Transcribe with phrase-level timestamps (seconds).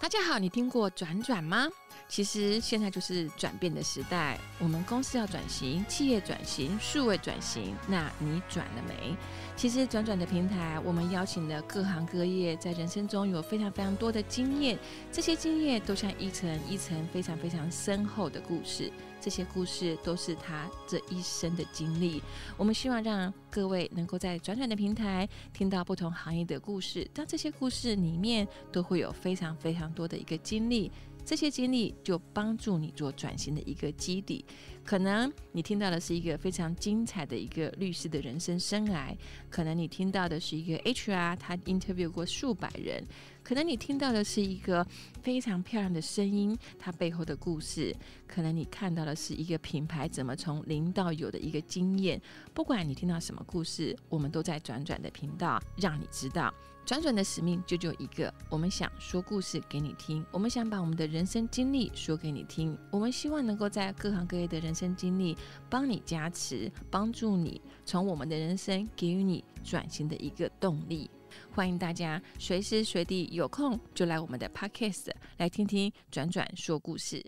[0.00, 1.68] 大家好，你听过转转吗？
[2.08, 9.14] 其实现在就是转变的时代，我们公司要转型，企业转型，数位转型，那你转了没？
[9.56, 14.78] 其实转转的平台，我们邀请了各行各业，在人生中有非常非常多的经验，
[15.12, 18.90] 这些经验都像一层一层非常非常深厚的故事。
[19.20, 22.22] 这些故事都是他这一生的经历。
[22.56, 30.90] 我们希望让各位能够在转转的平台听到不同行业的故事，但这些故事里面都会有非常非常多的一个经历。
[31.24, 34.44] 这些经历就帮助你做转型的一个基底。
[34.82, 39.14] 可能你听到的是一个非常精彩的一个律师的人生生涯，
[39.48, 43.04] 可能你听到的是一个 HR，他 interview 过数百人。
[43.42, 44.86] 可能你听到的是一个
[45.22, 47.92] 非常漂亮的声音，它背后的故事；
[48.26, 52.20] 可能你看到的是一个品牌怎么从零到有的一个经验。
[52.52, 56.52] 不管你听到什么故事，我们都在转转的频道让你知道。
[56.90, 71.08] 转转的使命就只有一个，我们想说故事给你听，我们想把我们的人生经历说给你听，我们希望能够在各行各业的人生经历帮你加持，帮助你从我们的人生给予你转型的一个动力。
[71.52, 77.24] 欢迎大家随时随地有空就来我们的 Podcast 来听听转转说故事。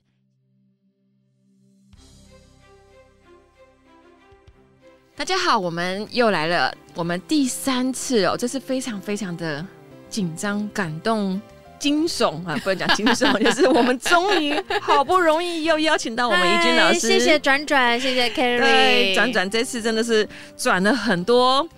[5.22, 9.64] 大家好，我们又来了，我们第三次哦，这是非常非常的
[10.08, 11.40] 紧张、感动、
[11.78, 12.58] 惊悚啊！
[12.64, 21.68] 不能讲惊悚，就是我们终于好不容易又邀请到我们怡君老师， 谢谢转转，谢谢 Kerry，对，转转这次真的是转了很多。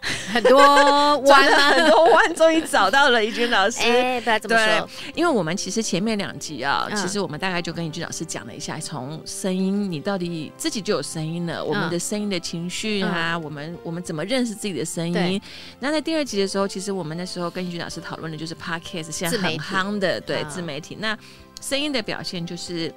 [0.32, 0.58] 很多
[1.28, 3.80] 弯了，很多弯，终于找到了怡君老师。
[3.82, 15.40] 哎、欸，不要这么说，因为我们其实前面两集啊，嗯、其实我们大概就跟怡君老师讲了一下，从声音，你到底自己就有声音了，嗯、我们的声音的情绪啊，嗯、我们我们怎么认识自己的声音？
[15.80, 20.96] 那在第二集的时候，其实我们那时候跟怡君老师讨论的就是 Podcast 现在很夯的，对，自媒体。
[20.98, 21.16] 那
[21.60, 22.92] 声音的表现就是。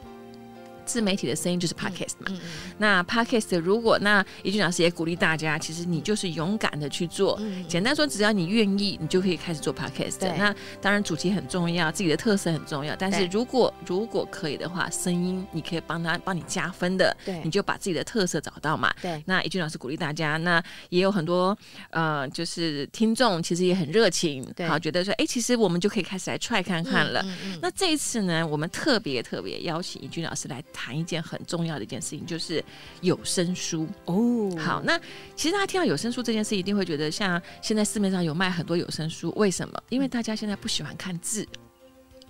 [0.86, 7.40] 自媒体的声音就是 podcast 嘛，嗯嗯嗯、那 podcast 如果那怡君老师也鼓励大家，其实你就是勇敢的去做。
[7.68, 10.18] 简单说，只要你愿意，你就可以开始做 podcast。
[10.38, 12.96] 那当然主题很重要，自己的特色很重要。
[12.96, 18.94] 但是如果如果可以的话，声音你可以帮他帮你加分的，对你就把自己的特色找到嘛。
[19.02, 21.58] 对，那怡君老师鼓励大家，那也有很多
[21.90, 27.26] 呃，就是听众其实也很热情，好觉得说，哎、欸，其实我们就可以开始来 try 看看了。
[27.62, 30.64] 那这一次呢，我们特别特别邀请怡君老师来。
[30.74, 32.64] 谈一件很重要的一件事情，就是
[33.02, 34.50] 有声书哦。
[34.58, 35.00] 好，那
[35.36, 39.82] 其实大家听到有声书这件事，一定会觉得像现在市面上有卖很多有声书，为什么？
[39.90, 41.48] 因为大家现在不喜欢看字。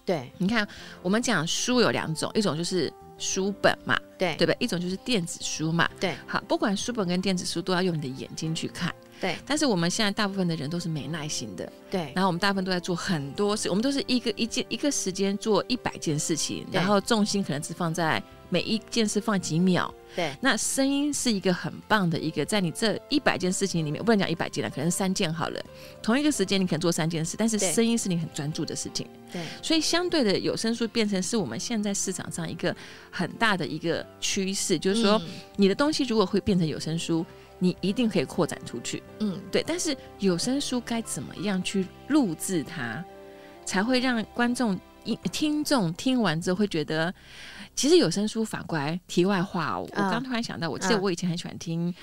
[0.05, 0.67] 对，你看，
[1.01, 4.57] 我们讲书有两种，一种就是书本嘛，对，对不对？
[4.59, 6.13] 一种就是电子书嘛，对。
[6.27, 8.93] 好，不管书本跟电子书，都要用你的眼睛去看。
[9.23, 12.11] 对，但是我们现在大部分的人都是没耐心的，对。
[12.13, 19.93] 然后我们大部分都在做很多事，我们都是一个一件一个时间做一百件事情，然后重心可能只放在每一件事放几秒。
[20.13, 25.65] 对，那声音是一个很棒的一个，在你这一百件事情里面，我不能讲一百件了，可能三件好了。
[26.01, 29.07] 同一个时间你可能做三件事，但是声音是你很专注的事情。
[29.31, 32.75] 对，所以相对的有声书变成是我们现在市场上一个
[33.09, 35.19] 很大的一个趋势，就是说
[35.55, 37.25] 你的东西如果会变成有声书。
[37.59, 39.63] 你一定可以扩展出去，嗯，对。
[39.65, 43.03] 但是有声书该怎么样去录制它，
[43.65, 44.79] 才会让观众、
[45.31, 47.13] 听众听完之后会觉得，
[47.75, 51.93] 其实有声书反过来，题外话哦，我刚突然想到，我记得我以前很喜欢听，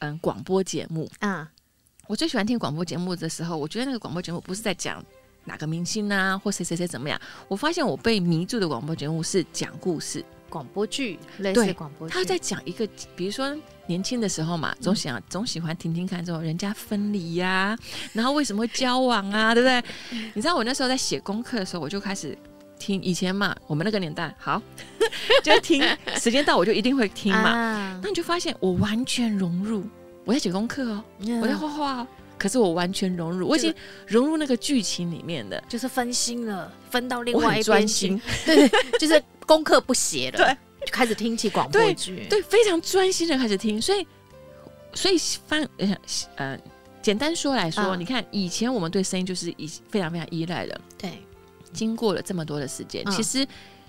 [0.00, 1.50] 嗯，广播节目啊。
[2.06, 5.04] 我最喜欢听广播节目的时候，我觉得那个广播节目不是在讲
[5.44, 7.20] 哪个明星啊，或谁谁谁怎么样。
[7.48, 10.24] 我发现我被迷住的广播节目是讲故事。
[10.48, 17.78] 广播剧，类似广播剧，他在讲一个，比如说年轻的时候嘛，总想、嗯、总喜欢听听看，这种人家分离呀、啊，
[18.12, 19.82] 然后为什么会交往啊， 对不对？
[20.34, 22.36] 你知道我那时候在写功课的时候，我就开始
[22.78, 23.00] 听。
[23.02, 24.60] 以前嘛，我们那个年代，好，
[25.42, 25.82] 就听，
[26.18, 27.50] 时间到我就一定会听嘛。
[27.50, 29.84] 啊、那你就发现我完全融入，
[30.24, 32.06] 我在写功课哦，嗯、我在画画哦，
[32.38, 33.72] 可是我完全融入，我已经
[34.06, 38.68] 融入那个剧情里面的，就是分心了，分到另外一边专心，对，
[38.98, 39.22] 就是。
[39.46, 43.80] 功课不写了，对，就开始听起广播剧，对，非常专心的开始听。
[43.80, 44.06] 所以，
[44.92, 45.16] 所以
[45.46, 45.66] 翻
[46.36, 46.58] 呃，
[47.00, 51.12] 简单说来说，嗯、你看以前我们对声音就是依非常非常依赖的，对。
[51.72, 53.46] 经过了这么多的时间，嗯、其实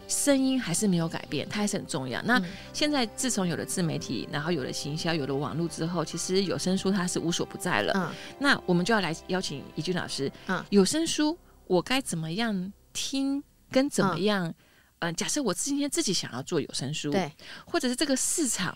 [0.10, 2.22] 声音还是没有改变，它还是很重要。
[2.24, 2.42] 那
[2.74, 7.94] 现在自从有了自媒体，然后有了行销，有了网络之后，其实有声书它是无所不在了。
[7.96, 14.54] 嗯、那我们就要来邀请怡君老师，嗯，有声书我该怎么样听，跟怎么样？
[15.00, 17.32] 呃，假设我今天自己想要做有声书，对，
[17.66, 18.76] 或者是这个市场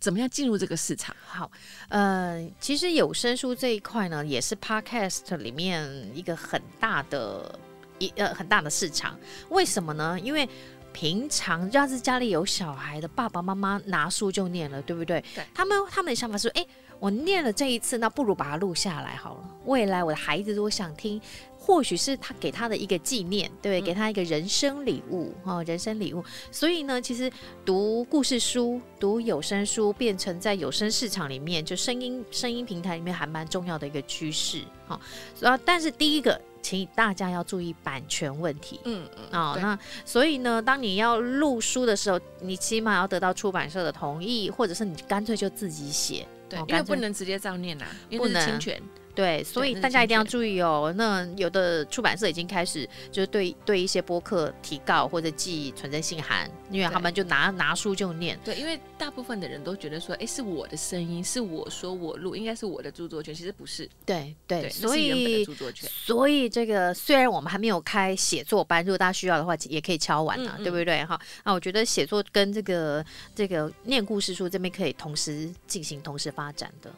[0.00, 1.14] 怎么样进入这个市场？
[1.26, 1.50] 好，
[1.88, 7.58] 呃，其实有声书这一块呢，也是 Podcast 里面一个很大的
[7.98, 9.18] 一呃很大的市场。
[9.50, 10.18] 为什么呢？
[10.18, 10.48] 因为
[10.92, 15.24] 平常要是家里有小孩的爸爸妈妈拿书就念了，对不对？
[15.34, 15.44] 对。
[15.54, 16.66] 他们他们的想法是：哎，
[17.02, 19.50] 我念了这一次，那不如把它录下来好了。
[19.64, 21.20] 未来我的孩子如果想听。
[21.64, 26.24] 或许是他给他的一个纪念，对，给他一个人生礼物哦，人生礼物。
[26.50, 27.30] 所以呢，其实
[27.64, 35.00] 读故事书、读有声书，变成在有声市场里面，就声音声音平台里面还蛮重要的一个趋势哈。
[35.38, 38.80] 然后，但是第一个，请大家要注意版权问题。
[38.82, 39.40] 嗯嗯。
[39.40, 46.26] 哦，那所以呢，当你要录书的时候，你起码要得到出版社的同意，或者是你干脆就自己写。
[46.52, 48.82] 对，因为不能直接照念呐，因为侵权。
[49.14, 50.92] 对，所以大家一定要注意哦。
[50.96, 58.38] 那有的出版社已经开始就是对对一些播客提告或者寄存真信函，因为他们就拿拿书就念。
[58.44, 63.88] 对，因为大部分的人都觉得说，哎，是我的声音，是我说我录，应该是我的著作权，其实不是。
[64.06, 65.44] 对对，所以
[65.84, 71.04] 所以这个虽然我们还没有开写作班，如果大家需要的话，也可以敲完啊，嗯嗯对不对？
[71.04, 73.04] 哈，那我觉得写作跟这个
[73.34, 76.90] 这个念故事书这边可以同时进行、同时发展的。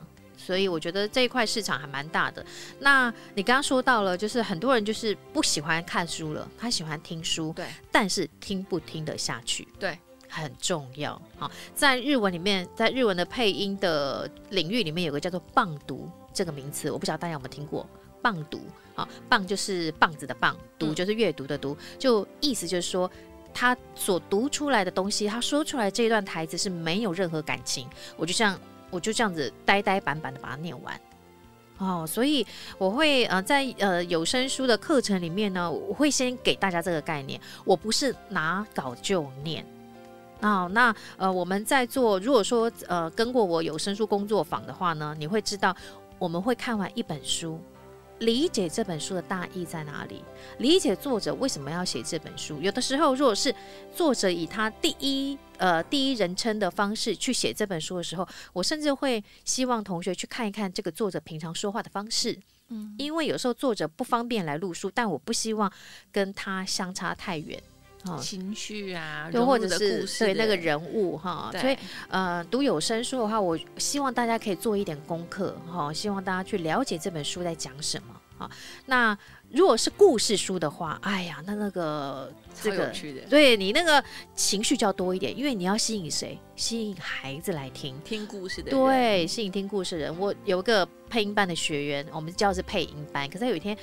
[0.44, 2.44] 所以我觉得这一块市场还蛮大的。
[2.78, 7.52] 那你刚刚说到了，就是很多人就是不喜欢看书了，他喜欢听书。
[7.56, 9.98] 对，但是听不听得下去，对，
[10.28, 11.20] 很重要。
[11.38, 17.88] 好，在日文里面，在日文的配音的领域里面，有个叫做“棒读”这个名词，我不知道大家有没有听过
[18.20, 18.60] “棒读”。
[18.94, 23.10] 好，棒就是棒子的棒，读就是阅读的读，就意思就是说，
[23.54, 27.88] 他所读出来的东西，他说出来这一段台词是没有任何感情。
[28.16, 28.60] 我就像。
[28.94, 31.00] 我就这样子呆呆板板的把它念完，
[31.78, 32.46] 哦，所以
[32.78, 39.66] 我会呃在呃有声书的课程里面呢，我会先给大家这个概念，我不是拿稿就念。
[40.40, 45.74] 哦，那呃我们在做，如果说呃跟过我有声书工作坊的话呢，你会知道
[46.20, 47.60] 我们会看完一本书。
[48.20, 50.22] 理解这本书的大意在哪里？
[50.58, 52.60] 理解作者为什么要写这本书？
[52.60, 53.54] 有的时候，如果是
[53.94, 62.38] 作者以他第一呃第一人称的方式去写这本书的时候，我甚至会希望同学去看一看这个作者平常说话的方式。
[62.68, 65.70] 嗯，因为有时候作者不方便来录书，但我不希望
[66.10, 67.62] 跟他相差太远。
[68.06, 71.76] 哦，情绪啊，又或者是对那个人物哈，所以
[72.08, 78.50] 呃，读有声书的话，我希望大家可以做一点功课哈，希望大家去了解这本书在讲什么啊。
[78.84, 79.16] 那
[79.50, 82.30] 如果是故事书的话，哎呀，那那个
[82.62, 82.92] 这个
[83.30, 84.04] 对你那个
[84.34, 86.38] 情绪就要多一点，因为你要吸引谁？
[86.56, 90.18] 吸引孩子来听听故事的人，对，吸引听故事的人。
[90.18, 93.74] 我有一个配音班的学员，我们叫的是配音班，可是有一天。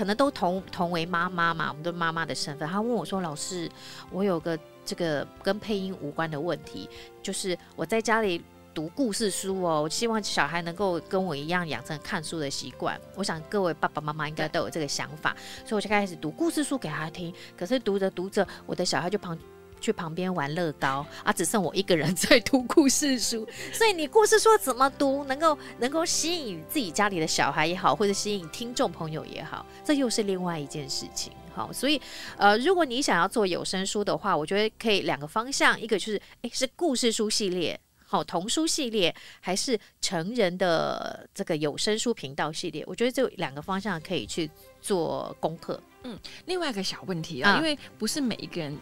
[0.00, 2.66] 可能都同同为妈妈嘛，我们都妈妈的身份。
[2.66, 3.70] 他问我说：“老师，
[4.10, 6.88] 我有个这个跟配音无关的问题，
[7.22, 8.42] 就是我在家里
[8.72, 12.98] 读故事书哦，我希望小孩能够跟我一样养成看书的习惯。
[13.14, 15.36] 我想各位爸爸妈妈应该都有这个想法，
[15.66, 17.30] 所以我就开始读故事书给他听。
[17.54, 19.38] 可是读着读着，我的小孩就旁。”
[19.80, 31.32] 去旁边玩乐高啊，只剩我一个人在读故事书， 所以你故事书怎么读，能够能够吸引自己家里的小孩也好，或者吸引听众朋友也好，这又是另外一件事情。
[31.52, 32.00] 好，所以
[32.36, 37.78] 呃，如果你想要做有声书的话，我觉得可以两个方向，一个就是诶，是故事书系列。
[38.06, 44.50] 好，童书系列还是成人的这个有声书频道系列，我觉得这两个方向可以去
[44.80, 45.80] 做功课。
[46.02, 48.78] 嗯，另外一个小问题啊，嗯、因为不是每一个人，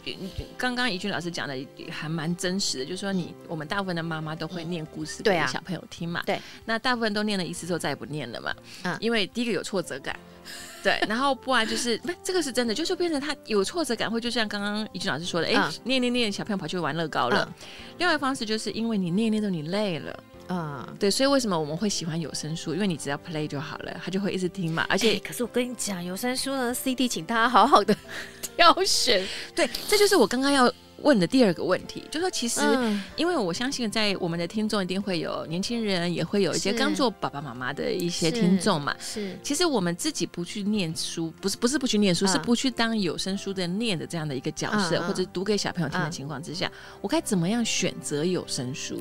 [0.57, 1.55] 刚刚怡君老师讲的
[1.91, 8.55] 还蛮真实的，就是说你我们大部分的妈妈都会念故事给小朋友听嘛，对，啊、对，那大部分都念了一次之后再也不念了嘛，
[8.85, 10.19] 嗯，因为第一个有挫折感。
[10.83, 17.45] 对，然后不然就是不， 这个是真的，就是变成他有挫折感，会就像刚刚怡君老师说的，哎、嗯，念念念，小朋友跑去玩乐高了。
[17.47, 17.67] 嗯、
[17.99, 22.75] 另外一方式就是因为你念念都你累了，嗯，对，所以为什么我们会喜欢有声书？
[22.75, 24.87] 因为你只要 play 就好了，他就会一直听嘛。
[24.89, 27.95] 而且，可是我跟你讲，有声书呢 CD，请大家好好的
[28.57, 29.25] 挑选。
[29.55, 30.73] 对，这就是我刚刚要。
[31.03, 38.93] 问的第二个问题，就是说其实，嗯、因为我相信在我们的听众一定会有年轻人，也会有一些刚做爸爸妈妈的一些听众嘛。
[38.99, 48.99] 是，是其实我们自己不去念书，不是不是不去念书，嗯、是不去当有声书的念的这样的一个角色，嗯、或者读给小朋友听的情况之下，嗯、我该怎么样选择有声书？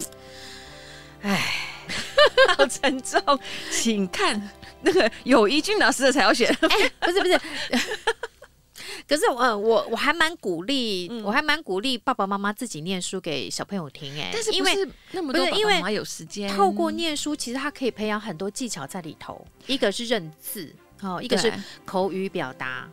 [1.21, 1.53] 哎，
[2.57, 3.21] 好沉重，
[3.71, 4.49] 请看
[4.81, 6.49] 那个有一俊老师的才要选。
[6.49, 7.39] 哎，不是不是。
[9.07, 14.75] 可是我，我我还蛮鼓励，嗯、我还蛮鼓励爸爸妈妈自己念书给小朋友听，哎，但是因为
[15.11, 16.49] 那么多爸爸妈妈有时间？
[16.53, 19.45] 透过念书，其实他可以培养很多技巧在里头。
[19.65, 21.51] 一个是认字，哦，一个是
[21.85, 22.89] 口语表达。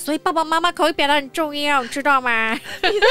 [0.00, 2.52] 所以爸爸妈妈口语表达很重要，知道吗？
[2.82, 3.06] 你知道，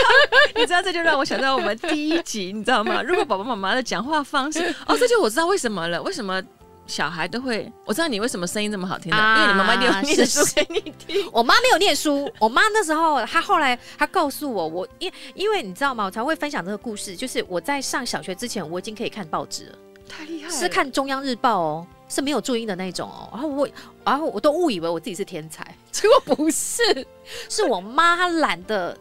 [0.55, 3.01] 你知道，这就让我想到我们第一集，你知道吗？
[3.05, 6.41] 如果爸爸妈妈的讲话方式，哦，这就我知道为什么了，为什么？
[6.87, 11.29] 小孩都会，我知道你为什么声音这么好听的，啊、因为你妈妈一定要念书给你听。
[11.31, 16.05] 我妈没有念书，我妈那时候她后来她告诉我，我因因为你知道吗？
[16.05, 19.75] 我才会分享这个故事，就是我在上小学之前，我已经可以看报纸了，
[20.09, 23.29] 太厉害了，是看中央日报哦，是没有注音的那种哦。
[23.31, 23.69] 然后我，
[24.03, 26.83] 然后我都误以为我自己是天才， 结果不是，
[27.47, 28.97] 是我妈她懒得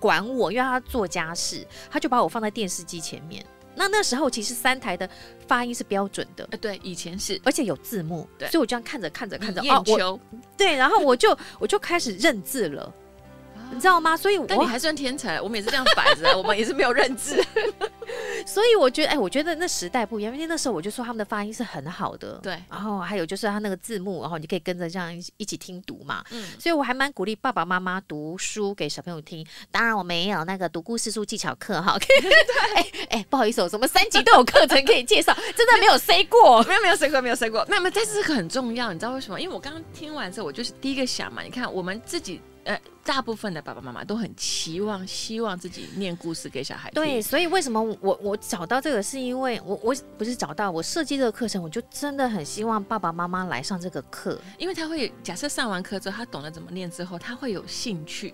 [0.00, 3.44] 管我，因为她做家事，她就把我放在电视机前面。
[3.74, 5.08] 那那时候其实三台的
[5.48, 10.20] 发音是标准的，呃，对，以前是，而且有字幕，对，所以我这样看着看着看着，眼球，
[10.58, 12.92] 对，然后我就我就开始认字了。
[13.72, 14.16] 你知道吗？
[14.16, 15.40] 所以我，但你还算天才。
[15.40, 17.42] 我们也是这样摆着， 我们也是没有认知。
[18.46, 22.38] 所以我觉得，哎、欸，我觉得那时代不一样，因为那时候我就说他们的发音是很好的。
[22.42, 22.62] 对。
[22.68, 26.22] 然后还有就是他那个字幕，然后你可以跟着这样一起听读嘛。
[26.30, 26.44] 嗯。
[26.58, 29.46] 所以我还蛮鼓励爸爸妈妈读书给小朋友听。
[29.70, 31.96] 当然我没有那个读故事书技巧课哈。
[31.98, 32.30] 对。
[32.74, 37.64] 哎哎、欸，不好意思，我什么三级都有课程可以介绍，真的没有 say 过，没有没有 say 过，没有 say 过。
[37.68, 39.40] 那么但是这个很重要，你知道为什么？
[39.40, 42.40] 因为我刚刚听完之后，我就是第一个想嘛，你看我们自己。
[42.64, 46.94] 呃，大部分的爸爸妈妈都很期望，希望自己念故事给小孩听。
[47.02, 58.32] 对，所以为什么我我找到这个，是因为我我不是找到我设计这个课程，我就真的很希望爸爸妈妈来上这个课，因为他会假设上完课之后，他懂得怎么念之后，他会有兴趣，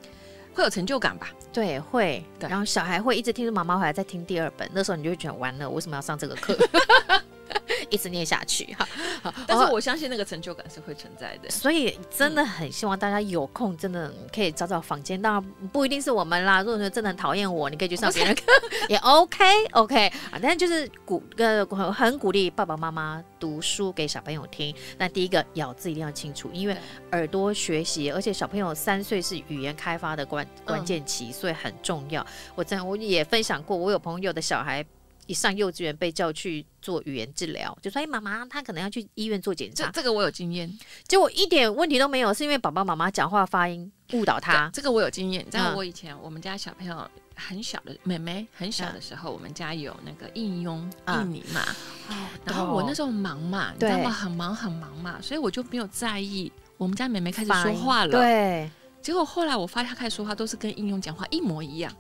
[0.52, 1.30] 会有成就感吧？
[1.52, 2.23] 对，会。
[2.38, 6.54] 然后小孩会一直听着妈妈回来再听第二本，那时候你就会觉得完了，我为什么要上这个课？
[7.90, 15.21] 一直念下去哈，但是我相信那个成就感是会存在的，所以真的很希望大家有空，真的可以找找房间。
[15.21, 18.43] 当然不一定是我们啦，如果说真的很讨厌我，你可以去上别人 课
[18.88, 20.38] 也 OK OK 啊。
[20.40, 24.75] 但是就是鼓呃很鼓励爸爸妈妈读书给小朋友听。
[24.99, 26.76] 那第一个咬字一定要清楚，因为
[27.12, 32.25] 耳朵学习，而且小朋友三岁是语言开发的关关键期，所以很重要。
[32.55, 34.85] 我真我也分享过，我有朋友的小孩。
[35.28, 40.68] 一上幼稚园被叫去做语言治疗，就说：“哎，妈妈，他可能要去医院做检查。”这个我有经验，
[41.06, 44.70] 结果一点问题都没有，是因为爸爸妈妈讲话发音误导他。
[44.73, 47.06] 这个我有经验，在我以前我们家小朋友
[47.37, 51.62] 很小的妹妹很小的时候，嗯、我们家有那个应用印尼嘛，
[52.08, 54.11] 嗯、然后我那时候忙嘛，你知道吗？
[54.11, 58.12] 很忙很忙嘛，所以我就没有在意我们家妹妹开始说话了。
[58.12, 58.70] 对，
[59.02, 61.92] 结果后来我发现她开始说话都是跟应用讲话一模一样，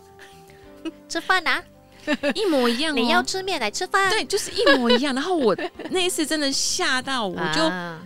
[1.10, 1.62] 吃饭呢、啊？
[2.34, 5.14] 一模一样、哦，你要吃面来吃饭，对，就是一模一样。
[5.14, 5.56] 然后我
[5.90, 8.00] 那一次真的吓到，我就，啊、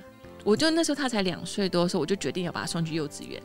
[0.44, 3.40] 我就那时候他才两岁多的时候，我就决定要把他送去幼稚园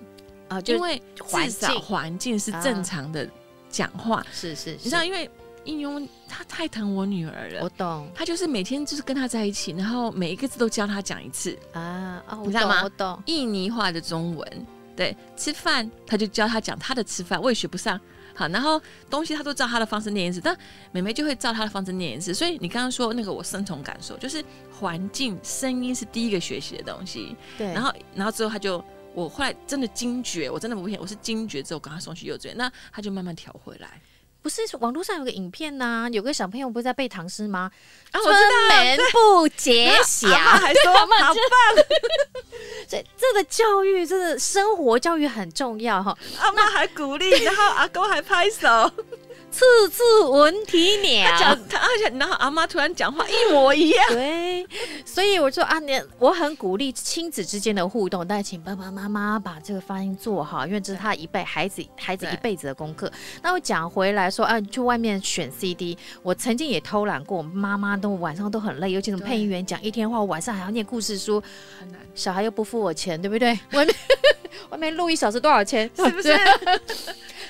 [0.48, 3.28] 啊，因为至少环境是正常的
[3.70, 4.26] 讲话。
[4.32, 5.30] 是是，你知道，因为
[5.66, 8.10] 应用他太疼我女儿了，我懂。
[8.16, 12.82] 他就是每天就是跟他在一起，然后每一个字都教他讲一次啊，哦、你知道吗？
[12.84, 13.22] 我懂。
[13.26, 18.00] 印尼话的中文，对，吃饭他就教他讲他的吃饭，我也学不上。
[18.38, 18.80] 好，然后
[19.10, 20.56] 东西他都照他的方式念一次，但
[20.92, 22.36] 妹妹就会照他的方式念一次。
[22.36, 27.36] 所以你刚刚说那个，我深同感受，就是环境声音是第一个学习的东西。
[27.58, 28.84] 对，然后然后之后他就，
[29.16, 34.00] 我后来真的惊觉，我真的不骗，我是惊觉之后赶他送去幼稚园，那他就慢慢调回来。
[34.48, 37.70] 不是网络上有个影片呐、啊，有个小朋友不是在背唐诗吗？
[38.14, 38.34] 春
[38.70, 41.36] 眠不觉晓， 还说好棒。
[42.88, 46.18] 这 这个教育，真的生活教育很重要哈。
[46.40, 48.90] 阿妈还鼓励，然后阿公还拍手。
[49.58, 54.64] 次次闻啼鸟，他讲他，而且然后阿妈突然讲话一模一样，对，
[55.04, 63.12] 所以我说啊，你我很鼓励亲子之间的互动，但请爸爸妈妈把这个发音做好，因为这是他一辈孩子孩子一辈子的功课。
[63.42, 71.42] 那我讲回来说啊，去外面选 CD，我曾经也偷懒过，妈妈都晚上都很累，尤其是配音员讲一天话，我晚上还要念故事书，
[72.14, 73.58] 小孩又不付我钱，对不对？
[73.72, 73.96] 外面
[74.70, 75.90] 外面录一小时多少钱？
[75.96, 76.30] 是不是？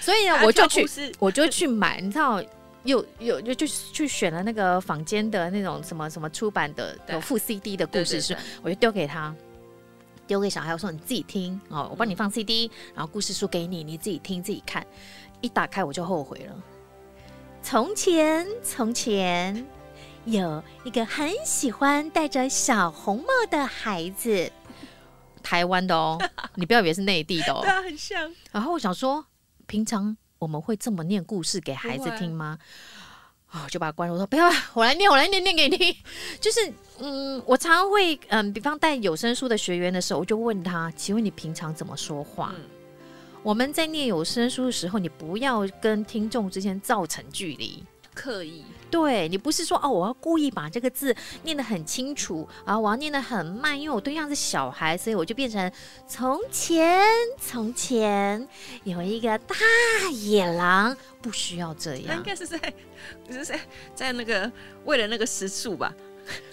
[0.07, 0.87] 所以呢，我就去，
[1.19, 2.41] 我就去买，你知道，
[2.83, 9.35] 又又又就去选了那个坊间的那种什么什么出版的有附 CD 的故事书，我就丢给他，
[10.25, 14.87] 丢给小孩，我说你自己听哦，我帮你放 CD，然后故事书给你，你自己听自己看。
[15.41, 16.55] 一打开我就后悔了。
[17.61, 19.67] 从前，从前
[20.23, 24.49] 有一个很喜欢戴着小红帽的孩子，
[25.43, 26.17] 台湾的哦，
[26.55, 28.33] 你不要以为是内地的哦，对啊，很像。
[28.53, 29.25] 然后我想说。
[29.67, 32.57] 平常我们会这么念故事给孩子听吗？
[33.69, 34.13] 就把他关了。
[34.13, 35.95] 我说不要，我来念，我来念念给你听。
[36.39, 36.59] 就是，
[36.99, 42.53] 嗯，我常常会，嗯，比方带有声书的学员的时候，我就问他：请问你平常怎么说话？
[42.57, 42.65] 嗯、
[43.43, 47.83] 我们在念有声书的时候，你不要跟听众之间造成距离。
[48.13, 48.65] 刻意
[48.97, 55.71] 对你不是说哦，我要故意把这个字念得很清楚啊，我要念得很慢，因为我对象是小孩，所以我就变成
[56.07, 57.05] 从前
[57.39, 58.47] 从前
[58.85, 59.55] 有一个大
[60.11, 62.05] 野狼，不需要这样。
[62.07, 62.57] 那应该是在，
[63.29, 63.59] 是在
[63.93, 64.51] 在那个
[64.85, 65.93] 为了那个时数吧？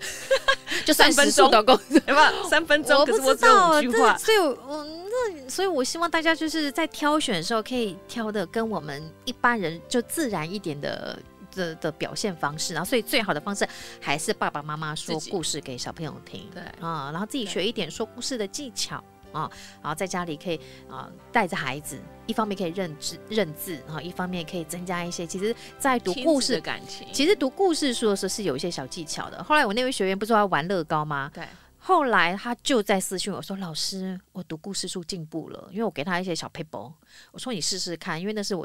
[0.84, 1.74] 就三分钟的工
[2.06, 2.32] 吧？
[2.50, 11.18] 三分钟，可是我只有五句话，所以我那，所以我希望大家就是在挑选的时候，可以挑的跟我们一般人就自然一点的
[11.54, 12.74] 的的表现方式。
[12.74, 13.68] 然后，所以最好的方式
[14.00, 19.02] 还是爸爸妈妈说故事给小朋友听，对啊，然后自己学一点说故事的技巧。
[19.34, 19.50] 啊，
[19.82, 25.26] 然后在家里可以啊带着孩子，一方面可以认字认字然后，一方面可以增加一些。
[25.26, 29.42] 其实，在读故事的感情，其实读故事书的时候是有一些小技巧的。
[29.42, 31.28] 后来我那位学员不是说要玩乐高吗？
[31.34, 31.44] 对。
[31.78, 36.92] 后来他就在私讯我说：“老师，我读故事书进步了，因为我给他一些小 paper。
[37.32, 38.64] 我说你试试看，因为那是我。”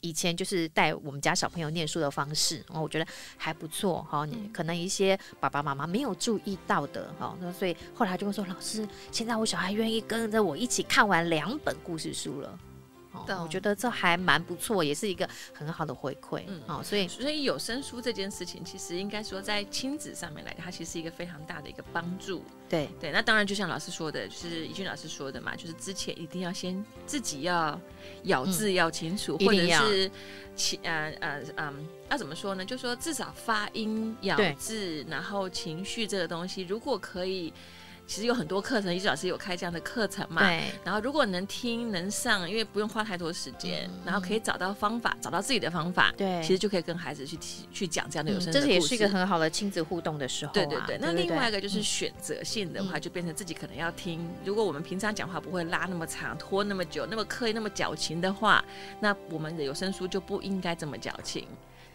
[0.00, 4.24] 以前就是带我们家小朋友念书的方式，哦，我觉得还不错哈。
[4.24, 12.58] 你可能一些爸爸妈妈没有注意到的，哈，那所以后来就会说：“老师，现在我小孩愿意跟着我一起看完两本故事书了。”
[13.26, 16.42] 哦，我觉得这还蛮不错，也是一个很好的回馈。
[16.46, 22.42] 嗯，哦，所以所以有声书这件事情，其实应该说在亲子上面来讲，它其实是一个非常大的一个帮助。
[22.68, 27.80] 对对，那当然就像老师说的，就是怡君老师说的嘛，就是之前一定要先自己要
[28.24, 30.10] 咬字要清楚，嗯、或者是
[30.54, 32.64] 情呃呃嗯，要怎么说呢？
[32.64, 37.52] 就是说至少发音咬字，然后情绪这个东西，如果可以。
[38.08, 40.40] 其实有很多课程，怡君老师有开这样的课程嘛？
[40.40, 40.72] 对。
[40.82, 47.38] 然后如果能听能上，因为不用花太多时间，嗯、然后可以找到方法，找到自己的方法，对，其实就可以跟孩子去
[47.70, 48.66] 去讲这样的有声的故事。
[48.66, 50.54] 这是也是一个很好的亲子互动的时候、啊。
[50.54, 50.96] 对对对。
[50.98, 54.22] 那另外一个就是选择性的话，就变成自己可能要听。
[54.22, 58.64] 嗯、如果我们平常讲话不会拉那么长、拖那么久、那么刻意、那么矫情的话，
[59.00, 61.46] 那我们的有声书就不应该这么矫情。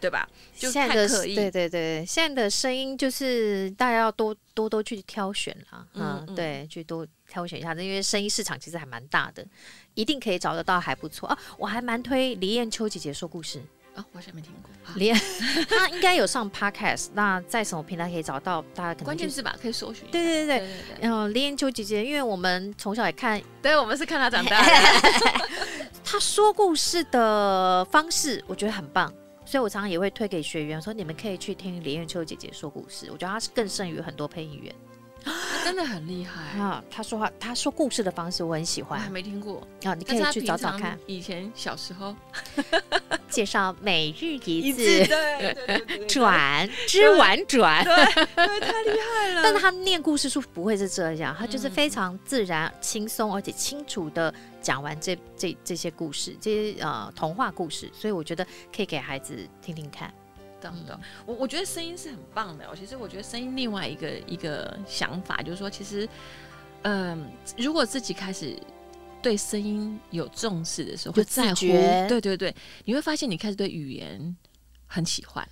[0.04, 0.28] 对吧？
[0.54, 1.34] 就太刻意。
[1.34, 5.86] 对对对，现在的声音就是大家要多多多去挑选啦。
[5.94, 9.46] 嗯，嗯对，去多挑选一下，因为声音市场其实还蛮大的，
[9.94, 11.38] 一定可以找得到还不错啊。
[11.58, 13.62] 我还蛮推李艳秋姐姐说故事
[13.96, 14.70] 啊，我好像没听过。
[14.96, 15.16] 李艳
[15.70, 18.62] 她应该有上 Podcast，那在什么平台可以找到？
[18.76, 20.06] 大家可能关键是吧，可以搜寻。
[20.12, 20.68] 对对对对，
[21.00, 25.48] 然后李艳秋姐姐，因为我们从小也看， 对我们是看她长大的，
[26.04, 29.12] 她说故事的方式我觉得很棒。
[29.46, 33.10] 所以，我常常也会推给学员说：“你们可以去听李艳秋姐姐说故事。
[33.12, 34.74] 我觉得她是更胜于很多配音员，
[35.64, 36.84] 真的很厉害啊！
[36.90, 39.12] 他说话，他说故事的方式我很喜欢。
[39.12, 40.98] 没听过啊，你可以去找找看。
[41.08, 42.16] 以前小时候
[43.30, 49.42] 介绍每日一字，对转之婉转，对，太厉害了。
[49.44, 60.10] 但是他念故事书不会是这样，他就是非常自然、轻松而且清楚的。”讲完这这这些故事，这些呃童话故事，所以我觉得可以给孩子听听看，
[60.72, 61.00] 懂不懂？
[61.26, 62.66] 我我觉得声音是很棒的。
[62.70, 66.08] 我其实我觉得声音另外一个一个想法就是说，其实
[66.84, 68.58] 嗯、呃，如果自己开始
[69.22, 71.60] 对声音有重视的时候，会在乎，
[72.08, 74.36] 对对对，你会发现你开始对语言
[74.88, 75.48] 很喜欢。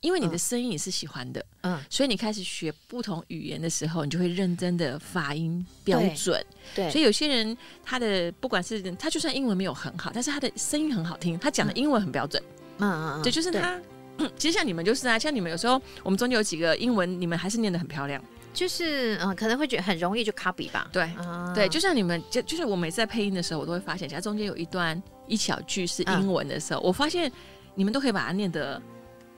[0.00, 6.86] 因为你的声音你是喜欢的，嗯，所以你开始学不同语言的时候，你就会认真的发音标准，对。
[6.86, 12.42] 对，所以有些人他的不管是他就算英文没有很好，但是他的声音很好听，他讲的英文很标准，
[12.78, 13.80] 嗯嗯嗯，对，就是他。
[14.36, 18.22] 其实像你们就是啊，像你们有时候我们中间有几个英文，你们还是念得很漂亮，
[18.52, 27.30] 就是嗯，可能会觉得很容易就 copy 吧，对，啊、对，就像你们就就是我每次在配音的时候，我都会发现，假如中间有一段一小句是英文的时候，嗯、我发现
[27.74, 28.80] 你们都可以把它念得。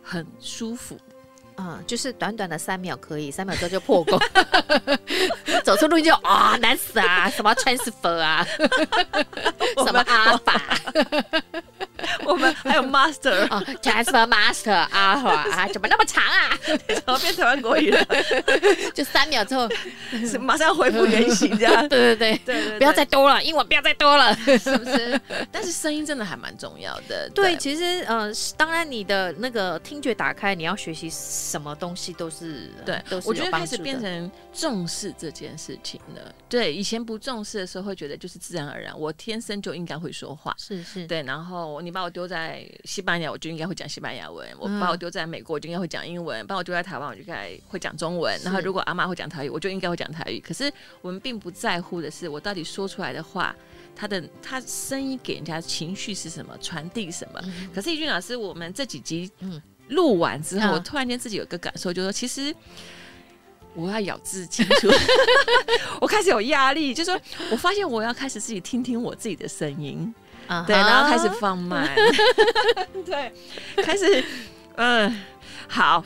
[0.06, 0.98] 很舒服，
[1.56, 4.18] 嗯，就是短短的三秒可以，三秒钟就破功，
[5.64, 8.46] 走出路就啊难死啊，什么 transfer 啊，
[9.82, 10.60] 什么阿法，
[12.28, 16.58] 我们还有 master 啊，transfer master 阿华啊，怎么那么长啊？
[16.66, 18.04] 怎 么变台湾国语了？
[18.94, 19.68] 就三秒之后，
[20.40, 21.88] 马上恢复原形，这样。
[21.88, 25.20] 对对对对，不要再多了，英文不要再多了，是不是？
[25.52, 27.28] 但是声音真的还蛮重要的。
[27.34, 36.34] 对，其实呃，当然你的那个听觉打开，你要学习什么东西都是对，都是我觉得开始变成重视这件事情了。
[36.48, 40.54] 对，以前不重视的时候，会觉得就是自然而然，我天生就应该会说话。
[40.58, 41.22] 是是，对。
[41.24, 48.40] 然后你把我丢在西班牙，我就应该会讲西班牙文；我把我丢在美国，我就应该会讲英文；把我丢在台湾，我就应该会讲中文。
[48.42, 50.40] 然后如果阿妈会讲台语，我就应该会讲台语。
[50.40, 50.72] 可是
[51.02, 53.54] 我们并不在乎的是，我到底说出来的话，
[53.94, 57.40] 他的他声音给人家情绪是什么，传递什么。
[57.44, 59.60] 嗯、可是怡君老师，我们这几集嗯。
[59.88, 62.54] 录完之后，我突然间自己有个感受，就是说，其实
[63.74, 64.88] 我要咬字清楚，
[66.00, 70.12] 我开始有压力，就是说我发现我要开始自己听听我自己的声音
[70.48, 70.66] ，uh huh.
[70.66, 71.88] 对，然后开始放慢，
[73.04, 73.32] 对，
[73.82, 74.24] 开始，
[74.76, 75.16] 嗯、呃，
[75.68, 76.02] 好，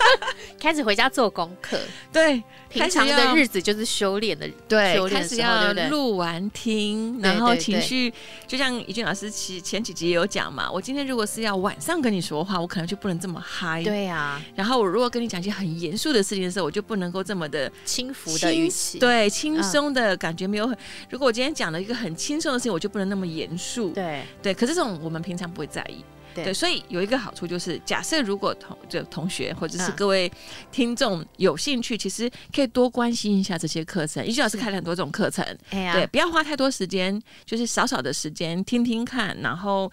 [0.60, 1.78] 开始回家做功课。
[2.12, 2.42] 对，
[2.80, 8.12] 平常的日子就是修炼的，对，修炼开始要录完听，然后情绪
[8.46, 13.82] 就像怡君老师前前几集也有讲嘛，我今天如果是要晚上跟你说话，我可能就不能这么嗨。
[13.82, 14.40] 对呀。
[14.54, 20.76] 然后我如果跟你讲一些很严肃的事情的时候，我就不能够这么的轻浮的语气，对，轻松的感觉没有很。
[21.10, 23.90] 如果我今天讲了一个很轻松的事情，我就不能那么严肃。
[23.90, 26.04] 对对，可是这种我们平常不会在意。
[26.36, 30.30] 对，对，所以有一个好处就是，假设如果同就同学或者是各位
[30.70, 34.24] 听众有兴趣，嗯、其实可以多关心一下这些课程。
[34.24, 39.90] 一句老师开了很多这种课程，哎、对，不要花太多时间，就是少少的时间听听看，然后，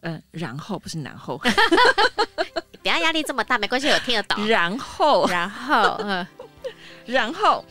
[0.00, 1.38] 呃，然后不是然后，
[2.82, 4.46] 不要压力这么大没关系，我听得懂。
[4.48, 6.26] 然后，然后，嗯，
[7.06, 7.64] 然后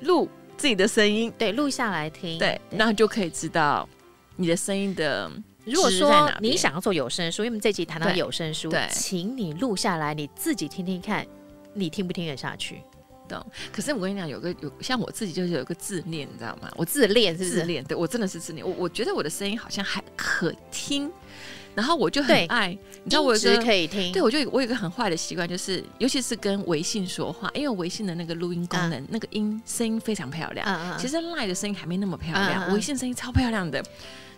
[0.00, 3.88] 录自己的声音，对，录下来听，对，那就可以知道
[4.36, 5.30] 你的声音的。
[5.64, 11.26] 如果说你想要做有声书，因为我们这集谈到有声书，请你录下来，你自己听听看，
[11.74, 12.82] 你听不听得下去？
[13.28, 13.44] 懂？
[13.72, 16.70] 可是我跟你讲，有个有像我自己就是有一个自恋，你知道吗？
[16.76, 18.66] 我自恋是自恋，对我真的是自恋。
[18.66, 21.10] 我我觉得我的声音好像还可听，
[21.74, 24.12] 然后我就很爱，你知道我是可以听。
[24.12, 30.98] 对，我就我有一个很坏的习惯，就是尤其是跟微信说话，因为微信的那个录音功能，嗯、那个音声音非常漂亮。
[30.98, 33.82] 其实 Line 的声音还没那么漂亮，微信声音超漂亮的。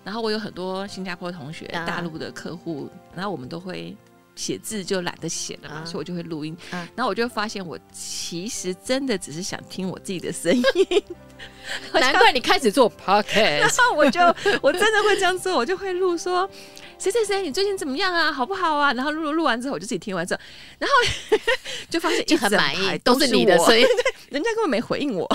[0.05, 3.97] 然后我有很多新加坡同学、uh, 大陆的客户，然后我们都会
[4.37, 6.55] 写字，就懒得写了嘛，uh, 所以我就会录音。
[6.71, 11.03] Uh, 然后我就发现，我其实真的只是想听我自己的声音。
[11.95, 14.21] 难怪你开始做 podcast， 然后我就
[14.61, 16.49] 我真的会这样做，我就会录说
[16.99, 18.33] 谁谁谁，你最近怎么样啊？
[18.33, 18.93] 好不好啊？
[18.95, 20.41] 然后录录完之后，我就自己听完之后，
[20.79, 21.39] 然后
[21.91, 23.87] 就发现一整排都是你的声音，
[24.31, 25.29] 人家根本没回应我。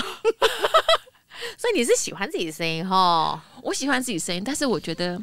[1.56, 3.42] 所以你是喜欢自己的声音哈？
[3.62, 5.22] 我喜欢自己声音，但是我觉得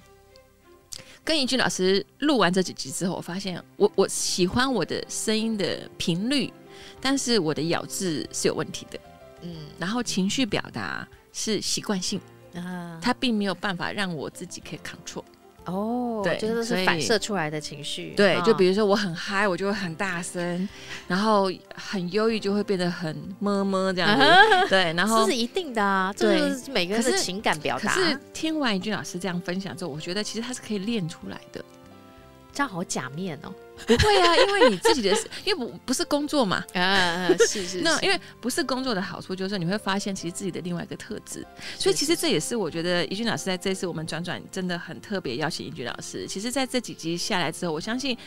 [1.24, 6.52] 跟怡君老师录完这几集之后，我发现我我喜欢我的声音的频率，
[7.00, 9.00] 但是我的咬字是有问题的，
[9.42, 12.20] 嗯，然后情绪表达是习惯性，
[12.56, 15.24] 啊，它并没有办法让我自己可以 control。
[15.68, 18.14] 哦，对，就是是反射出来的情绪。
[18.16, 20.68] 对，就比如说我很嗨，我就会很大声，
[21.08, 24.26] 然后很忧郁就会变得很么么这样子。
[24.70, 27.94] 对，然后这是一定的啊，这是每个人的情感表达。
[27.94, 31.64] 可是听完怡君老师这样分享之后，我觉得其实他是可以练出来的。
[32.58, 33.54] 这样好假面哦。
[33.86, 35.16] 不会啊，因为你自己的，
[35.46, 37.82] 因为不不是工作嘛，啊，啊，是是，是。
[37.86, 41.46] 那因为不是工作的好处，就是你会发现其实自己的另外一个特质。
[41.78, 46.26] 所以其实这也是我觉得怡君老师在这次我们转转真的很特别邀请怡君老师。
[46.26, 48.18] 其实在这几集下来之后，我相信，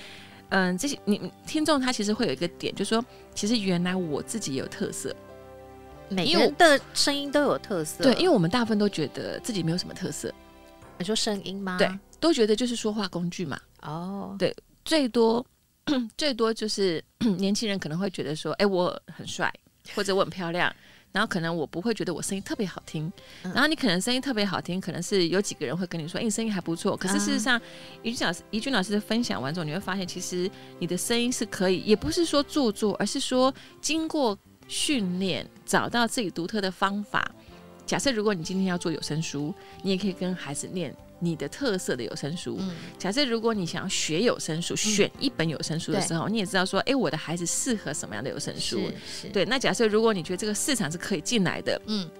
[0.50, 5.12] 嗯，这些你听众他其实会有一个点，就是说，其实原来我自己也有特色，
[6.08, 8.04] 每个人的声音都有特色。
[8.04, 10.32] 对，因为我们大部分都觉得自己没有什么特色。
[10.96, 11.76] 你说声音吗？
[11.76, 11.90] 对，
[12.20, 13.58] 都觉得就是说话工具嘛。
[13.82, 14.54] 哦，对。
[14.82, 15.44] 最多
[16.16, 17.04] 最多就是
[17.38, 19.52] 年轻人可能会觉得说，哎、欸，我很帅，
[19.94, 20.74] 或者我很漂亮，
[21.12, 23.12] 然后可能我不会觉得我声音特别好听，
[23.42, 26.96] 然后你可能声音特别好听，可能是有几个人会跟你说，哎、欸，你声音还不错。
[26.96, 27.60] 可是事实上，
[28.02, 37.30] 怡君老师怡君老师的分享完之后，你会发现，其实你的声音是可以，也不是说做作，而是说经过训练，找到自己独特的方法。
[37.84, 40.94] 假设如果你今天要做有声书，你也可以跟孩子念。
[41.22, 48.80] 你的特色的有声书，嗯、假设如果你想要学有声书，嗯、选一本有声书的时候，你也知道说，哎，我的孩子适合什么样的有声书？
[49.32, 49.44] 对。
[49.44, 52.10] 那假设如果你觉得这个市场是可以进来的，嗯，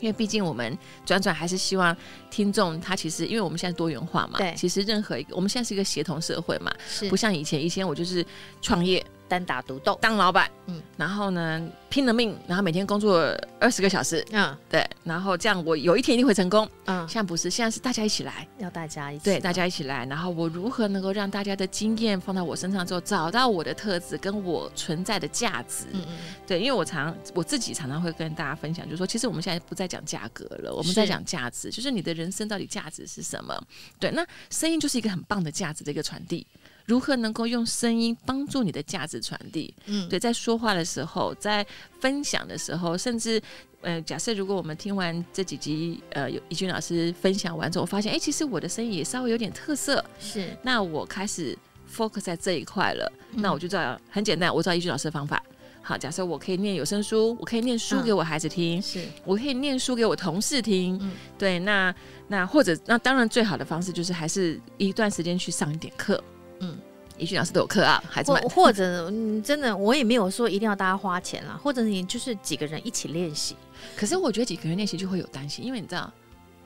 [0.00, 1.96] 因为毕竟我们转转还是希望
[2.30, 8.24] 听众他其实，因为我们现在多元化嘛，对，其实任何一个我们现在是一个协同社会嘛，是不像以前，以前我就是
[8.60, 9.04] 创业。
[9.30, 9.96] 单打独斗。
[10.02, 26.16] 当老板，嗯，然后呢，拼了命，然后每天工作二十个小时，嗯，对，然后这样我有一天一定会成功，嗯，现在不是，现在是大家一起来，要大家一起，对，大家一起来，然后我如何能够让大家的经验放到我身上之后，找到我的特质跟我存在的价值，嗯嗯，
[26.46, 33.54] 对，因为我常我自己常常会跟大家分享，就是说，其实我们现在不再讲价格了，我们在讲价值，就是你的人生到底价值是什么？
[34.00, 36.44] 对，那声音就是一个很棒的价值的一个传递。
[36.90, 39.72] 如何能够用声音帮助你的价值传递？
[39.86, 41.64] 嗯，对，在说话的时候，在
[42.00, 43.40] 分享的时候，甚至，
[43.80, 51.56] 呃，假设如果我们听完这几集，呃，有怡君老师分享完之后，我发现，哎，其实我的声音也稍微有点特色，是，那我开始
[51.88, 55.40] focus 在这一块了，嗯，那我就知道很简单，我知道怡君老师的方法。
[55.80, 59.04] 好，假设我可以念有声书，我可以念书给我孩子听，嗯、是。
[59.24, 61.94] 我可以念书给我同事听，嗯、对，那
[62.26, 66.22] 那或者那当然最好的方式就是还是一段时间去上一点课。
[66.60, 66.78] 嗯，
[67.18, 68.40] 一句老师都有课啊，孩子们。
[68.48, 73.56] 或者，嗯，真的，我也没有说一定要大家花钱啦，或者你就是几个人一起练习。
[73.96, 76.10] 可是我觉得几个人练习就会有担心，因为你知道，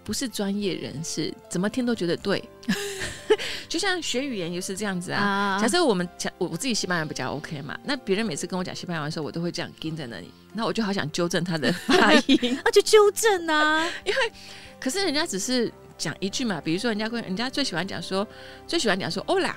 [0.05, 2.43] 不是专业人士怎么听都觉得对。
[3.69, 5.59] 就像学语言也是这样子啊。
[5.61, 13.85] 假设我们讲我我自己西班牙比较 OK 嘛，那别人每次跟我讲西班牙的时候，我都会这样盯在那里，那我就好想纠正他的发音，那 就纠正啊。
[14.05, 14.33] 因为
[14.79, 18.25] 可是人家只是讲一句嘛，比如说人家跟人家最喜欢讲说，
[18.69, 19.55] 最喜欢讲说 Hola。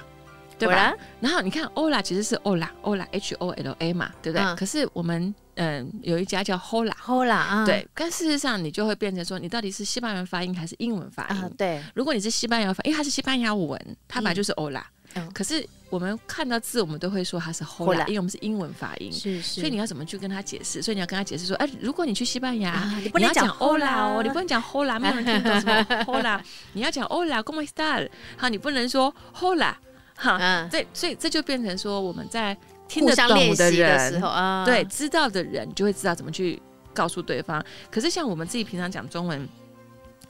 [0.58, 0.94] 对吧？
[1.20, 4.56] 然后你看，Hola 其实是 Hola，Hola，H O L A 嘛，对不对？
[4.56, 7.88] 可是我们嗯有一家叫 Hola，Hola 啊，对。
[7.94, 11.52] 但事实上你就会变成说，你到底是西班牙发音还是英文发音？
[11.58, 11.82] 对。
[11.94, 14.82] 如果你是西班牙发，因为它是西班牙文，它本来就是 Hola。
[15.16, 19.12] 嗯可是我们看到字，我们都会说它是 Hola，因为我们是英文发音。
[19.12, 19.62] 是是。
[19.62, 20.82] 所以你要怎么去跟他解释？
[20.82, 26.42] 所以你要跟他解释说，哎，如果你去西班牙，你不能讲 Hola 哦，你不能讲 Hola，没有人听懂什么 Hola。
[26.74, 28.10] 你要讲 Hola，Como estás？
[28.36, 29.76] 好，你不能说 Hola。
[30.18, 36.62] 哈，嗯，对，所以这就变成说，我们在听得懂的人的时候啊，对，知道的人就会知道怎么去
[36.94, 37.64] 告诉对方。
[37.92, 39.48] 可是像我们自己平常讲中文，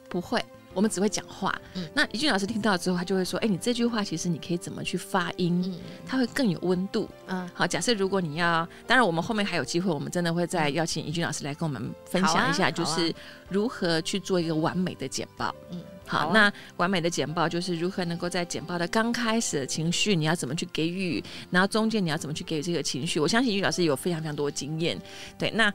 [0.10, 1.58] 不会，我们只会讲话。
[1.76, 5.64] 嗯，那怡俊老师听到之后，他就会说：“哎，你这句话其实你可以怎么去发音？
[5.66, 13.14] 嗯，它会更有温度。”嗯，好，假设如果你要，当然我们后面还有机会，我们真的会再邀请怡俊老师来跟我们分享一下，就是
[13.48, 15.56] 如何去做一个完美的简报。
[15.72, 15.82] 嗯。
[16.08, 23.20] 好，好啊、那完美的简报就是如何能够在简报的刚开始的情绪，你要怎么去给予，然后中间你要怎么去给予这个情绪。
[23.20, 25.00] 我相信于老师有非常非常多的经验，
[25.38, 25.72] 对，那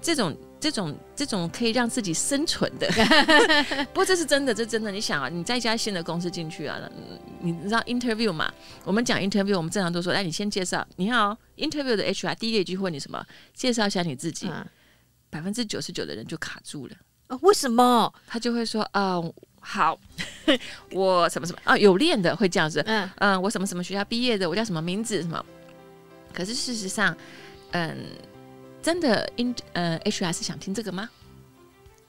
[0.00, 2.88] 这种这种这种可以让自己生存的，
[3.92, 4.90] 不过这是真的，这真的。
[4.90, 6.78] 你想啊，你在一家新的公司进去啊，
[7.40, 8.52] 你知道 interview 嘛？
[8.84, 13.24] 我们讲 interview，我们正常都说，哎，你先介绍，你看哦，interview 的 HR 第一句问你什么？
[13.54, 14.50] 介绍一下你自己，
[15.30, 16.96] 百分之九十九的人就卡住了。
[17.28, 18.12] 啊、为什么？
[18.26, 19.34] 他就会说，啊、呃。
[19.64, 19.96] 好，
[20.90, 21.78] 我什么什么啊？
[21.78, 25.42] 有练的会这样子，嗯嗯，我什么什么学校毕业的，我叫什么名字什么？
[26.32, 27.16] 可是事实上，
[27.70, 27.96] 嗯，
[28.82, 31.08] 真的 in 呃 HR 是想听这个吗？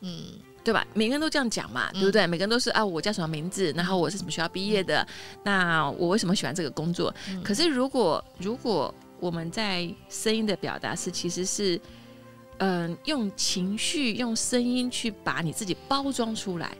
[0.02, 0.24] 嗯，
[0.64, 0.86] 对吧？
[0.96, 2.26] 每个人都这样讲嘛，嗯、对不对？
[2.26, 5.08] 每个人都是啊，我叫什么名字，然后我是什么学校毕业的，嗯、
[5.44, 7.14] 那我为什么喜欢这个工作？
[7.30, 11.80] 嗯、可是如果如果我们在声音的表达是其实是
[12.58, 16.76] 嗯、呃、用情绪用声音去把你自己包装出来。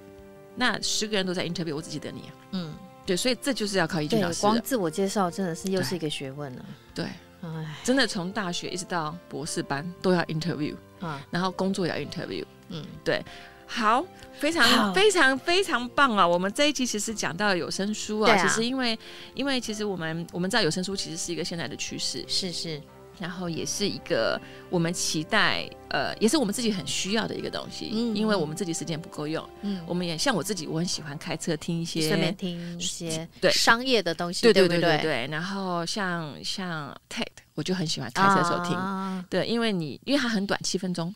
[0.56, 2.32] 那十个人都在 interview，我只记得你啊。
[2.52, 2.74] 嗯，
[3.06, 4.42] 对，所以这就是要靠一句老师。
[4.42, 6.66] 光自我介绍真的是又是一个学问了。
[6.94, 7.06] 对，
[7.42, 12.44] 哎，真的从大学一直到博士班都要 interview 啊，然后工作也要 interview。
[12.70, 13.24] 嗯，对，
[13.66, 14.06] 好，
[14.40, 16.28] 非常非常非常棒啊！
[16.28, 18.98] 我们这一集其实讲到了有声书啊，啊其实因为
[19.34, 22.82] 因为其实我们我们知道有声书其实是一个现在的趋势，是是。
[23.24, 24.38] 然后也是一个
[24.70, 33.50] 我们期待，呃，也是我们自己很需要的一个东西，嗯，因为我们自己时间不够用，嗯，我们也像我自己，我很喜欢开车听一些，顺便听一些对。
[33.50, 35.28] 商业的东西，对对对对对。
[35.32, 41.16] 然后像像 TED，我就很喜欢开车的时候听，对，因为你因为它很短，七分钟。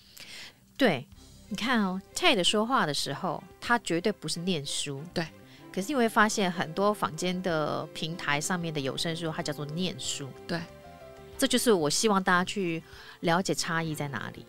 [0.77, 1.05] 对，
[1.49, 5.27] 你看哦，TED 说话的时候，他绝对不是念书，对。
[5.73, 10.59] 可是你会发现，很多坊间的平台上面的有声书，它叫做念书，对。
[11.37, 12.81] 这就是我希望大家去
[13.19, 14.45] 了解差异在哪里，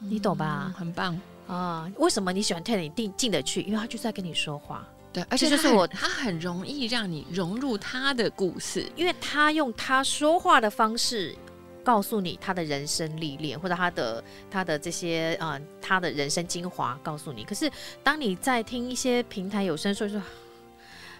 [0.00, 0.72] 嗯、你懂吧？
[0.76, 1.90] 很棒啊！
[1.98, 3.60] 为什么你喜欢 TED 你进进得去？
[3.62, 11.36] 因为他就是在跟你说话，对，而且就是我，他很容易让你融入他的故事，因为他用他说话的方式
[11.84, 17.44] 告诉你他的人生历练，或者他的他的这些啊、呃，他的人生精华告诉你。
[17.44, 17.70] 可是
[18.02, 20.20] 当你在听一些平台有声说说，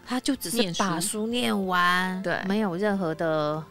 [0.07, 3.63] 他就只是把书念完，对，没有任何的。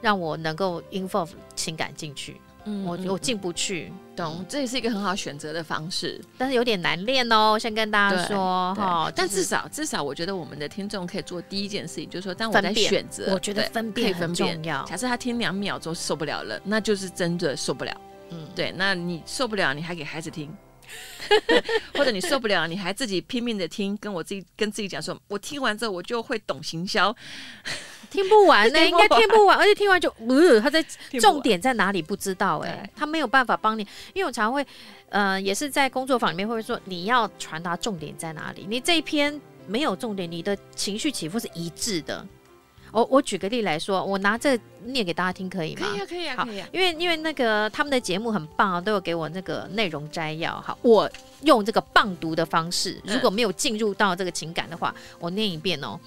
[0.00, 4.44] 让我能够 involve 情感进去，嗯，我我进不去，懂？
[4.48, 7.58] 这也是一个很好选择的方式，但是有点难练哦。
[7.58, 14.84] 先跟大家说哈，但至少至少，我觉得我们的听众可以做第一件事情，就是说，当我在选择，我觉得分辨很重要。
[14.84, 18.00] 假设他听两秒钟受不了了，那就是真的受不了。
[18.30, 20.50] 嗯，对，那你受不了，你还给孩子听，
[21.94, 27.14] 或者你受不了，你还自己拼命的听，跟我自己跟自己讲说，我听完之后我就会懂行销。
[28.10, 30.84] 听不完呢， 应该听不完，而且听完就，呃，他在
[31.20, 34.64] 重点在哪里不知道哎、欸，他没有办法帮你，因为我常会，
[35.08, 42.24] 呃，也是在工作坊里面会说，你要传达重点在哪里，你这一篇没有重点，你的情绪起伏是一致的。
[42.94, 45.88] 我我举个例来说，我拿这念给大家听可以吗？
[45.88, 46.68] 可以啊，可以啊，好可以啊。
[46.72, 50.60] 因为因为那个他们的节目很棒啊，都有给我那个内容摘要。
[50.60, 51.10] 好，我
[51.42, 55.98] 用这个棒读的方式，如果没有进入到这个情感的话，我念一遍哦。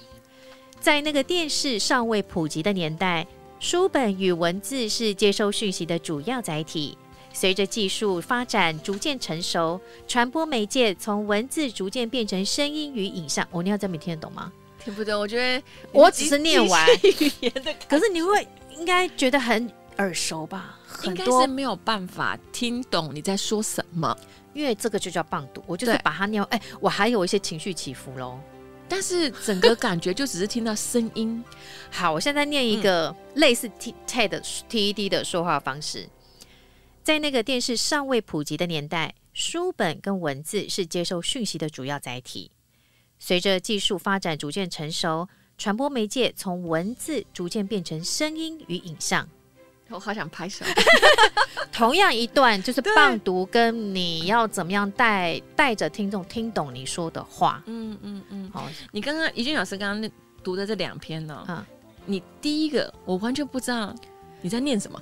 [0.80, 3.26] 在那个电视尚未普及的年代，
[3.60, 6.96] 书本与文字是接收讯息的主要载体。
[7.34, 13.46] 随着技术发展逐渐成熟，传播媒介从文字逐渐变成声音与影像。
[13.50, 14.50] 我、哦、你要这么听得懂吗？
[14.88, 15.20] 听不懂。
[15.20, 20.78] 我觉得我只是念完语言的，可是你会应该觉得很耳熟吧？
[20.86, 24.16] 很多是没有办法听懂你在说什么，
[24.54, 25.62] 因为这个就叫棒读。
[25.66, 26.48] 我就是把它念完。
[26.50, 28.40] 哎对，我还有一些情绪起伏喽。
[28.88, 31.44] 但是整个感觉就只是听到声音。
[31.92, 36.08] 好，我现在念一个类似 T TED TED 的说话方式。
[37.02, 42.50] 在那个电视尚未普及的年代，书本跟文字是接受讯息的主要载体。
[43.18, 49.28] 随着技术发展逐渐成熟，传播媒介从文字逐渐变成声音与影像。
[49.90, 50.64] 我好想拍手。
[51.72, 57.62] 同样一段就是棒读，跟你要怎么样带带着听众听懂你说的话。
[57.66, 58.50] 嗯嗯嗯。
[58.52, 60.10] 好，你刚刚怡君老师刚刚
[60.42, 61.34] 读的这两篇呢？
[61.46, 61.66] 啊，
[62.04, 63.94] 你第一个我完全不知道
[64.42, 65.00] 你在念什么。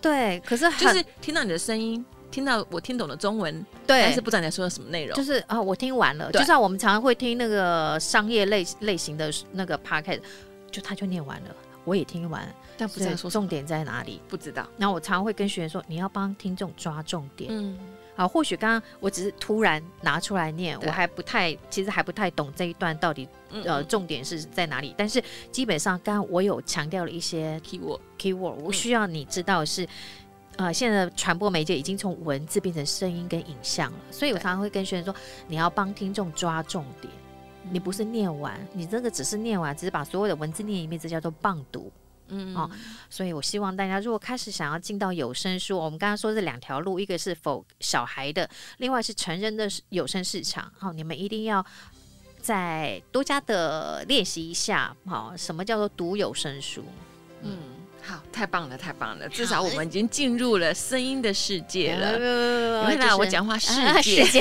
[0.00, 2.04] 对，可是就是听到你的声音，
[2.36, 5.16] 听到我听懂的中文，对，但是不知道你在说的什么内容。
[5.16, 10.20] 就是啊，我听完了，就像我们常常会听那个商业类类型的那个 podcast，
[10.70, 12.46] 就他就念完了，我也听完，
[12.76, 14.68] 但不知道说重点在哪里，不知道。
[14.76, 17.48] 然后我常常会跟学员说，你要帮听众抓重点。
[17.50, 17.78] 嗯。
[18.16, 23.26] 啊，或许刚刚我只是突然拿出来念，我还不太，其实还不太懂这一段到底
[23.64, 24.94] 呃重点是在哪里。
[24.96, 29.86] 但是基本上，刚刚我有强调了一些 keyword，keyword，我需要你知道是，
[30.56, 33.98] 呃，现在的传播媒介已经从文字变成声音跟影像了。
[34.10, 35.14] 所以我常常会跟学生说，
[35.48, 37.12] 你要帮听众抓重点，
[37.70, 41.92] 你不是念完，你这个只是念完，只是把所有的文字念一遍，这叫做棒读。
[42.28, 42.68] 嗯，哦，
[43.08, 50.72] 所以我希望大家如果开始想要进到有声书，我们刚刚说这两条路，一个是否小孩的，另外是成人的有声市场。
[50.76, 51.64] 好，你们一定要
[52.40, 54.96] 再多加的练习一下。
[55.06, 56.82] 好，什么叫做读有声书？
[57.42, 57.58] 嗯，
[58.06, 62.18] 好，太棒了，太棒了，至少我们已经进入了声音的世界了。
[62.88, 64.24] 原来我讲话世界。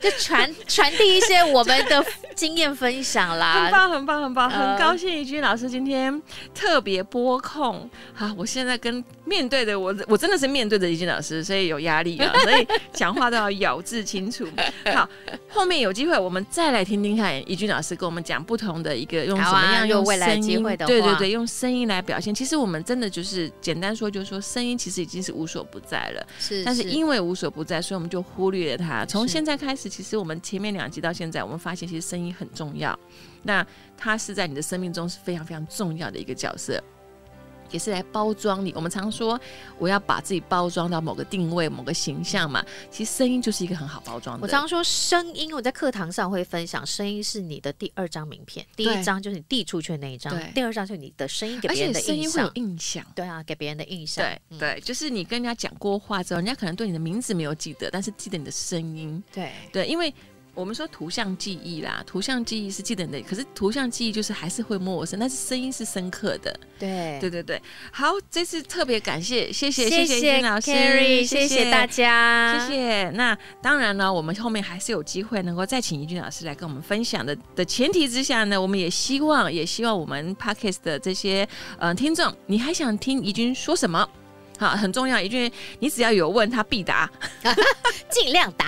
[0.00, 6.20] 就传传递一些我们的经验分享啦，很棒，很棒，很棒，很高兴怡君老师今天
[6.52, 7.88] 特别播控。
[8.12, 14.46] 好，我现在跟面对的我，我真的是面对着怡君老师，所以有压力啊， 所以讲话都要咬字清楚。
[14.92, 15.08] 好，
[15.48, 22.34] 后面有机会我们再来听听看怡君老师跟我们讲不同的一个用什么样用声音，对对对，用声音来表现。
[22.34, 29.06] 其实我们真的就是简单说，就是说声音其实已经是无所不在了，是，但是因为无所不在，所以我们就忽略了它。
[29.06, 29.84] 从现在开始。
[29.94, 32.98] 其实我们前面两集到现在，我们发现其实声音很重要。
[33.42, 33.64] 那
[33.96, 36.82] 它是在你的生命中是非常非常重要的一个角色，
[37.70, 38.72] 也是来包装你。
[38.74, 39.38] 我们常说
[39.78, 42.64] 我要把自己包装到某个定位、某个形象嘛。
[42.90, 44.42] 其实声音就是一个很好包装的。
[44.42, 48.64] 我常说声音，我在课堂上会分享，声音是你的第二张名片。
[48.76, 52.14] 第一张就是你递出去的那一张，第二张就是你的声音给别人的印象。
[52.14, 54.24] 声音会有印象，对啊，给别人的印象。
[54.24, 59.22] 对、嗯、对，就是你跟人家讲过话之后，人家可能对你的名字没有记得，但是记得你的声音。
[59.32, 60.12] 对对，因为。
[60.54, 66.58] 我们说图像记忆啦，图像记忆是记得的，可是图像记忆就是还是会陌生，但是声音是深刻的。
[66.78, 67.60] 对对对对，
[67.92, 73.10] 好，这次特别感谢，谢谢谢谢怡君老师，Carrie, 谢谢大家，谢谢。
[73.10, 84.08] 那当然呢，我们后面还是有机会能够再请怡君老师来跟我们分享的的前提之下呢，我们也希望也希望我们 Podcast 的这些呃听众，你还想听怡君说什么？
[84.58, 87.10] 好，很重要，一句，你只要有问他必答，
[88.08, 88.66] 尽量答。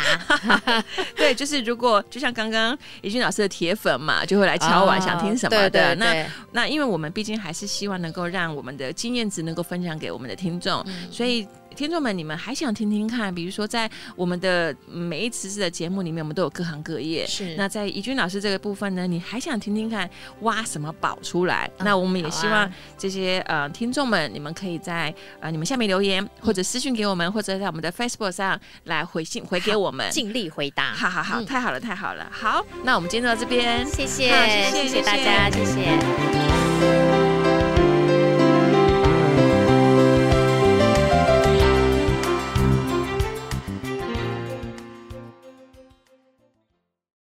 [1.16, 5.70] 对，就是如果就像刚刚怡君老师的铁粉嘛，就会来敲碗，想听什么的。
[5.70, 11.46] 对对对，那那因为我们毕竟还是希望能够让我们的经验值能够分享给我们的听众，嗯、所以。
[11.76, 13.32] 听众们，你们还想听听看？
[13.32, 17.26] 比如说，在我们的每一次次的节目里面，我们都有各行各业。
[17.26, 17.54] 是。
[17.56, 20.08] 那在怡君老师这个部分呢，你还想听听看
[20.40, 21.70] 挖什么宝出来？
[21.78, 30.94] 嗯、那我们也希望这些、啊、呃听众们，你们可以在呃你们下面留言，或者私信给我们，或者在我们的 Facebook 上来回信回给我们，尽力回答。
[30.94, 32.26] 好好好，太好了，太好了。
[32.30, 34.30] 好，那我们今天到这边，谢谢，
[34.70, 35.50] 谢谢，大家。
[35.50, 37.15] 谢谢